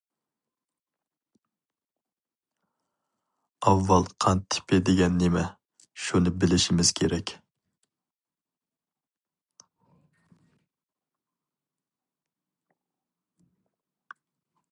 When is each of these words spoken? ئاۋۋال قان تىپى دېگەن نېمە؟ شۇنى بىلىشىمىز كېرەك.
ئاۋۋال 3.67 4.07
قان 4.25 4.41
تىپى 4.55 4.79
دېگەن 4.87 5.19
نېمە؟ 5.23 5.43
شۇنى 6.05 6.33
بىلىشىمىز 6.43 6.93
كېرەك. 7.01 7.35